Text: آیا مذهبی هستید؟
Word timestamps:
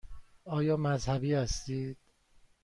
آیا 0.45 0.75
مذهبی 0.77 1.33
هستید؟ 1.33 1.97